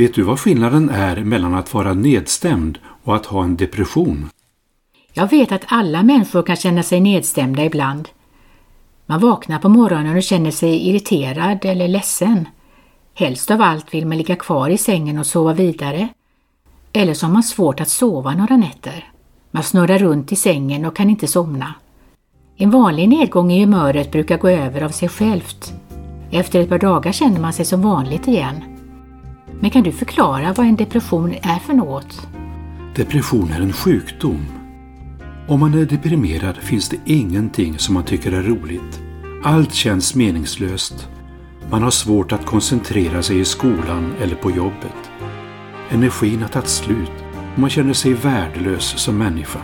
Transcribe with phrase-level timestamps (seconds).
[0.00, 4.30] Vet du vad skillnaden är mellan att vara nedstämd och att ha en depression?
[5.12, 8.08] Jag vet att alla människor kan känna sig nedstämda ibland.
[9.06, 12.48] Man vaknar på morgonen och känner sig irriterad eller ledsen.
[13.14, 16.08] Helst av allt vill man ligga kvar i sängen och sova vidare.
[16.92, 19.12] Eller så har man svårt att sova några nätter.
[19.50, 21.74] Man snurrar runt i sängen och kan inte somna.
[22.56, 25.72] En vanlig nedgång i humöret brukar gå över av sig självt.
[26.30, 28.69] Efter ett par dagar känner man sig som vanligt igen.
[29.60, 32.28] Men kan du förklara vad en depression är för något?
[32.96, 34.46] Depression är en sjukdom.
[35.48, 39.00] Om man är deprimerad finns det ingenting som man tycker är roligt.
[39.44, 41.08] Allt känns meningslöst.
[41.70, 45.10] Man har svårt att koncentrera sig i skolan eller på jobbet.
[45.90, 47.12] Energin har tagit slut
[47.52, 49.60] och man känner sig värdelös som människa.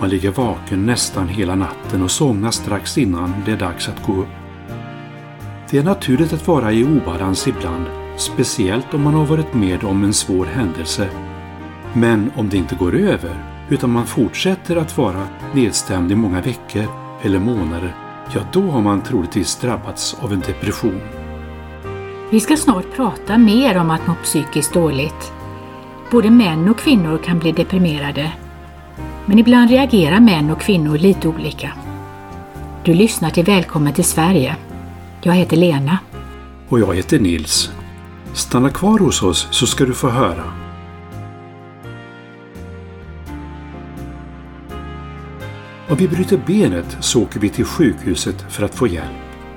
[0.00, 4.12] Man ligger vaken nästan hela natten och somnar strax innan det är dags att gå
[4.12, 4.28] upp.
[5.70, 7.86] Det är naturligt att vara i obalans ibland,
[8.20, 11.08] speciellt om man har varit med om en svår händelse.
[11.92, 16.84] Men om det inte går över, utan man fortsätter att vara nedstämd i många veckor
[17.22, 17.94] eller månader,
[18.34, 21.00] ja då har man troligtvis drabbats av en depression.
[22.30, 25.32] Vi ska snart prata mer om att må psykiskt dåligt.
[26.10, 28.32] Både män och kvinnor kan bli deprimerade.
[29.26, 31.72] Men ibland reagerar män och kvinnor lite olika.
[32.84, 34.56] Du lyssnar till Välkommen till Sverige.
[35.22, 35.98] Jag heter Lena.
[36.68, 37.70] Och jag heter Nils.
[38.32, 40.44] Stanna kvar hos oss så ska du få höra.
[45.88, 49.06] Om vi bryter benet så åker vi till sjukhuset för att få hjälp.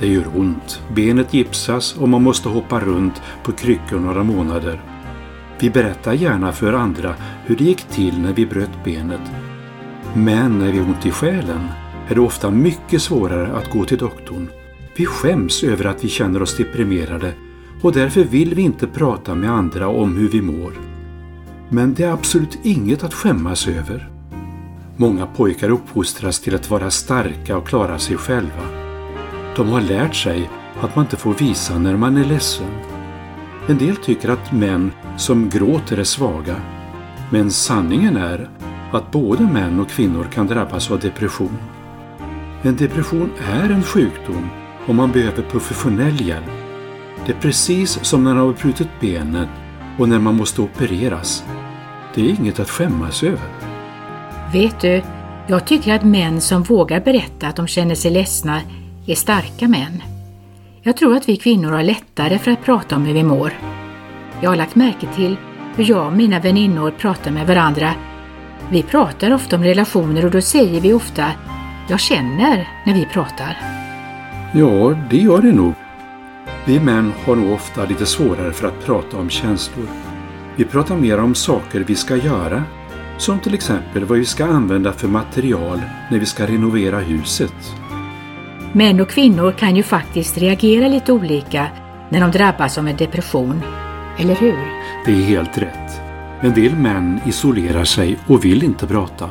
[0.00, 4.82] Det gör ont, benet gipsas och man måste hoppa runt på kryckor några månader.
[5.60, 7.14] Vi berättar gärna för andra
[7.46, 9.20] hur det gick till när vi bröt benet.
[10.14, 11.68] Men när vi har ont i själen
[12.08, 14.48] är det ofta mycket svårare att gå till doktorn.
[14.96, 17.32] Vi skäms över att vi känner oss deprimerade
[17.84, 20.72] och därför vill vi inte prata med andra om hur vi mår.
[21.68, 24.10] Men det är absolut inget att skämmas över.
[24.96, 28.62] Många pojkar uppfostras till att vara starka och klara sig själva.
[29.56, 30.50] De har lärt sig
[30.80, 32.70] att man inte får visa när man är ledsen.
[33.68, 36.56] En del tycker att män som gråter är svaga.
[37.30, 38.50] Men sanningen är
[38.92, 41.58] att både män och kvinnor kan drabbas av depression.
[42.62, 44.48] En depression är en sjukdom
[44.86, 46.63] och man behöver professionell hjälp.
[47.26, 49.48] Det är precis som när man har brutit benet
[49.98, 51.44] och när man måste opereras.
[52.14, 53.48] Det är inget att skämmas över.
[54.52, 55.02] Vet du,
[55.46, 58.60] jag tycker att män som vågar berätta att de känner sig ledsna
[59.06, 60.02] är starka män.
[60.82, 63.52] Jag tror att vi kvinnor har lättare för att prata om hur vi mår.
[64.40, 65.36] Jag har lagt märke till
[65.76, 67.94] hur jag och mina väninnor pratar med varandra.
[68.70, 71.26] Vi pratar ofta om relationer och då säger vi ofta
[71.88, 73.56] ”jag känner” när vi pratar.
[74.54, 75.74] Ja, det gör det nog.
[76.66, 79.86] Vi män har nog ofta lite svårare för att prata om känslor.
[80.56, 82.64] Vi pratar mer om saker vi ska göra
[83.18, 85.80] som till exempel vad vi ska använda för material
[86.10, 87.54] när vi ska renovera huset.
[88.72, 91.66] Män och kvinnor kan ju faktiskt reagera lite olika
[92.10, 93.62] när de drabbas av en depression.
[94.18, 94.58] Eller hur?
[95.06, 96.00] Det är helt rätt.
[96.40, 99.30] En del män isolerar sig och vill inte prata.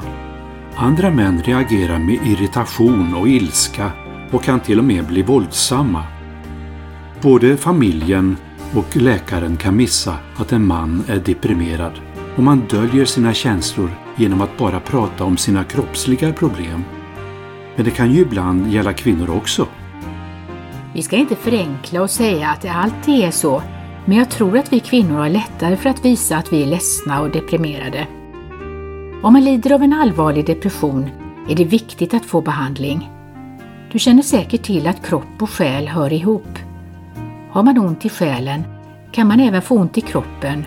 [0.76, 3.92] Andra män reagerar med irritation och ilska
[4.32, 6.13] och kan till och med bli våldsamma.
[7.24, 8.38] Både familjen
[8.76, 11.92] och läkaren kan missa att en man är deprimerad
[12.36, 16.84] och man döljer sina känslor genom att bara prata om sina kroppsliga problem.
[17.76, 19.68] Men det kan ju ibland gälla kvinnor också.
[20.94, 23.64] Vi ska inte förenkla och säga att det alltid är så,
[24.06, 27.22] men jag tror att vi kvinnor har lättare för att visa att vi är ledsna
[27.22, 28.08] och deprimerade.
[29.24, 31.10] Om man lider av en allvarlig depression
[31.50, 33.10] är det viktigt att få behandling.
[33.92, 36.58] Du känner säkert till att kropp och själ hör ihop.
[37.54, 38.64] Har man ont i själen
[39.12, 40.66] kan man även få ont i kroppen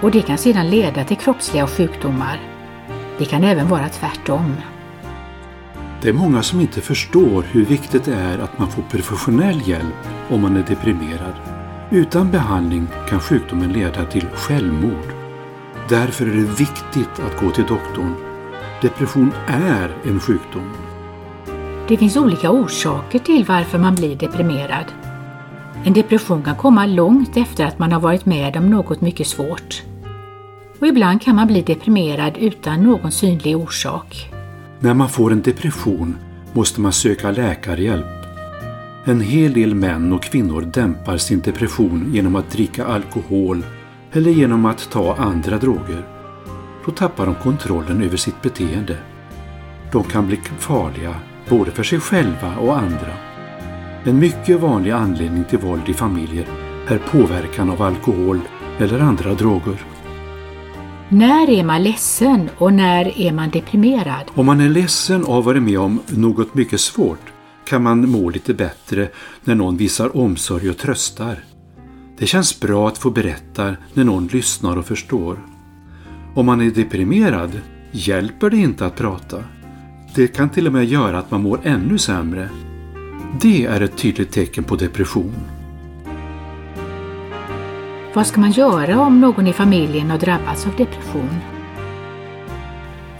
[0.00, 2.40] och det kan sedan leda till kroppsliga sjukdomar.
[3.18, 4.54] Det kan även vara tvärtom.
[6.02, 9.94] Det är många som inte förstår hur viktigt det är att man får professionell hjälp
[10.30, 11.34] om man är deprimerad.
[11.90, 15.14] Utan behandling kan sjukdomen leda till självmord.
[15.88, 18.14] Därför är det viktigt att gå till doktorn.
[18.82, 20.72] Depression är en sjukdom.
[21.88, 24.84] Det finns olika orsaker till varför man blir deprimerad.
[25.84, 29.82] En depression kan komma långt efter att man har varit med om något mycket svårt
[30.82, 34.30] och ibland kan man bli deprimerad utan någon synlig orsak.
[34.80, 36.16] När man får en depression
[36.52, 38.06] måste man söka läkarhjälp.
[39.04, 43.64] En hel del män och kvinnor dämpar sin depression genom att dricka alkohol
[44.12, 46.06] eller genom att ta andra droger.
[46.86, 48.96] Då tappar de kontrollen över sitt beteende.
[49.92, 51.14] De kan bli farliga
[51.48, 53.31] både för sig själva och andra.
[54.04, 56.46] En mycket vanlig anledning till våld i familjer
[56.88, 58.40] är påverkan av alkohol
[58.78, 59.84] eller andra droger.
[61.08, 64.30] När är man ledsen och när är man deprimerad?
[64.34, 67.32] Om man är ledsen och har varit med om något mycket svårt
[67.64, 69.08] kan man må lite bättre
[69.44, 71.44] när någon visar omsorg och tröstar.
[72.18, 75.38] Det känns bra att få berätta när någon lyssnar och förstår.
[76.34, 77.60] Om man är deprimerad
[77.90, 79.44] hjälper det inte att prata.
[80.14, 82.48] Det kan till och med göra att man mår ännu sämre.
[83.40, 85.34] Det är ett tydligt tecken på depression.
[88.14, 91.30] Vad ska man göra om någon i familjen har drabbats av depression?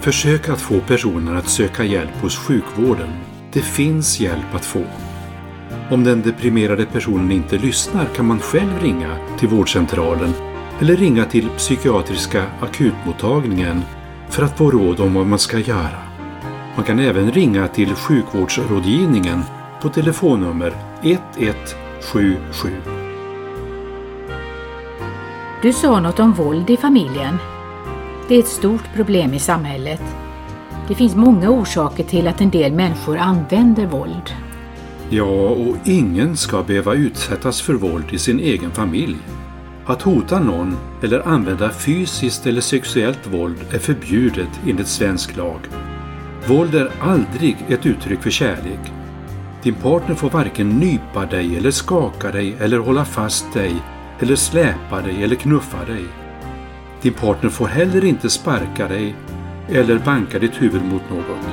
[0.01, 3.09] Försök att få personen att söka hjälp hos sjukvården.
[3.53, 4.85] Det finns hjälp att få.
[5.91, 10.33] Om den deprimerade personen inte lyssnar kan man själv ringa till vårdcentralen
[10.81, 13.83] eller ringa till psykiatriska akutmottagningen
[14.29, 16.03] för att få råd om vad man ska göra.
[16.77, 19.43] Man kan även ringa till sjukvårdsrådgivningen
[19.83, 22.37] på telefonnummer 1177.
[25.63, 27.37] Du sa något om våld i familjen.
[28.29, 30.03] Det är ett stort problem i samhället.
[30.89, 34.33] Det finns många orsaker till att en del människor använder våld.
[35.11, 39.17] Ja, och ingen ska behöva utsättas för våld i sin egen familj.
[39.87, 45.61] Att hota någon eller använda fysiskt eller sexuellt våld är förbjudet enligt svensk lag.
[46.47, 49.02] Våld är aldrig ett uttryck för kärlek.
[49.63, 53.75] Din partner får varken nypa dig eller skaka dig eller hålla fast dig
[54.21, 56.05] eller släpa dig eller knuffa dig.
[57.03, 59.15] Din partner får heller inte sparka dig
[59.69, 61.47] eller banka ditt huvud mot något.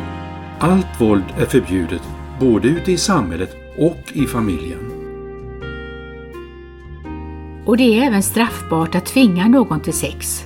[0.59, 2.01] Allt våld är förbjudet
[2.39, 4.91] både ute i samhället och i familjen.
[7.65, 10.43] Och det är även straffbart att tvinga någon till sex.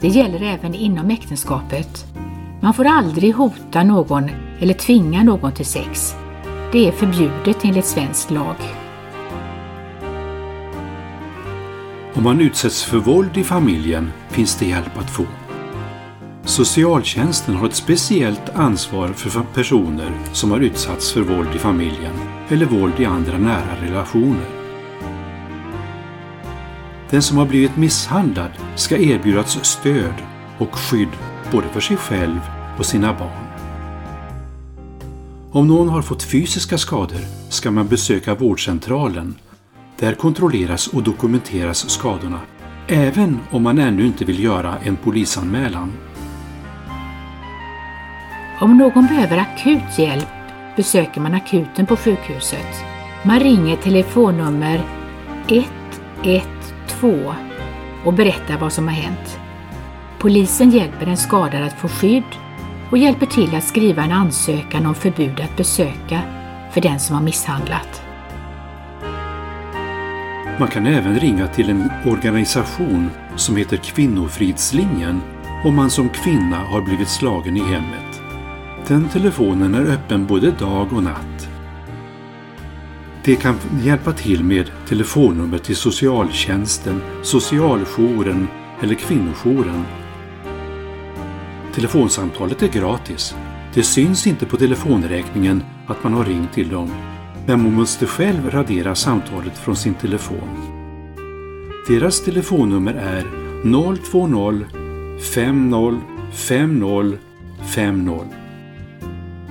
[0.00, 2.04] Det gäller även inom äktenskapet.
[2.60, 6.14] Man får aldrig hota någon eller tvinga någon till sex.
[6.72, 8.56] Det är förbjudet enligt svensk lag.
[12.14, 15.24] Om man utsätts för våld i familjen finns det hjälp att få.
[16.44, 22.14] Socialtjänsten har ett speciellt ansvar för personer som har utsatts för våld i familjen
[22.48, 24.48] eller våld i andra nära relationer.
[27.10, 30.14] Den som har blivit misshandlad ska erbjudas stöd
[30.58, 31.12] och skydd
[31.52, 32.40] både för sig själv
[32.78, 33.67] och sina barn.
[35.52, 39.34] Om någon har fått fysiska skador ska man besöka vårdcentralen.
[39.98, 42.40] Där kontrolleras och dokumenteras skadorna,
[42.88, 45.92] även om man ännu inte vill göra en polisanmälan.
[48.60, 50.28] Om någon behöver akut hjälp
[50.76, 52.84] besöker man akuten på sjukhuset.
[53.22, 54.84] Man ringer telefonnummer
[55.48, 57.34] 112
[58.04, 59.38] och berättar vad som har hänt.
[60.18, 62.47] Polisen hjälper en skadad att få skydd
[62.90, 66.22] och hjälper till att skriva en ansökan om förbud att besöka
[66.72, 68.02] för den som har misshandlat.
[70.58, 75.20] Man kan även ringa till en organisation som heter Kvinnofridslinjen
[75.64, 78.22] om man som kvinna har blivit slagen i hemmet.
[78.86, 81.48] Den telefonen är öppen både dag och natt.
[83.24, 88.48] Det kan hjälpa till med telefonnummer till socialtjänsten, socialjouren
[88.82, 89.84] eller kvinnojouren.
[91.78, 93.34] Telefonsamtalet är gratis.
[93.74, 96.90] Det syns inte på telefonräkningen att man har ringt till dem,
[97.46, 100.48] men man måste själv radera samtalet från sin telefon.
[101.88, 103.24] Deras telefonnummer är
[103.62, 104.64] 020
[105.34, 106.00] 50
[106.32, 107.18] 50
[107.74, 108.12] 50.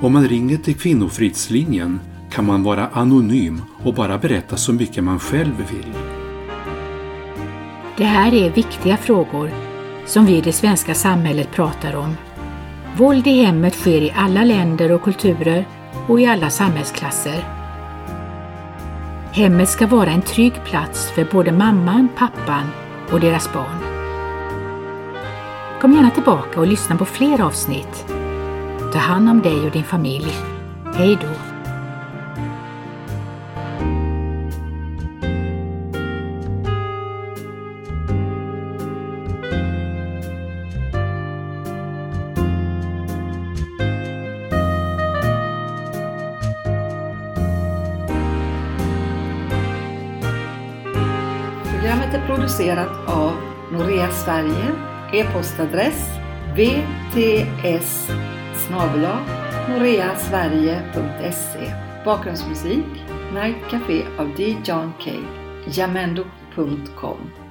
[0.02, 2.00] Om man ringer till Kvinnofridslinjen
[2.32, 5.94] kan man vara anonym och bara berätta så mycket man själv vill.
[7.98, 9.67] Det här är viktiga frågor
[10.08, 12.18] som vi i det svenska samhället pratar om.
[12.98, 15.66] Våld i hemmet sker i alla länder och kulturer
[16.08, 17.44] och i alla samhällsklasser.
[19.32, 22.70] Hemmet ska vara en trygg plats för både mamman, pappan
[23.12, 23.78] och deras barn.
[25.82, 28.06] Kom gärna tillbaka och lyssna på fler avsnitt.
[28.94, 30.32] Ta hand om dig och din familj.
[30.96, 31.47] Hej då!
[52.38, 53.34] Producerat av
[53.72, 54.72] Norea Sverige,
[55.14, 56.10] e-postadress
[56.56, 58.10] vts
[59.70, 61.74] noreasverige.se
[62.06, 62.86] Bakgrundsmusik
[63.34, 64.58] Night Café av D.
[64.64, 65.12] John K.
[65.66, 67.47] Jamendo.com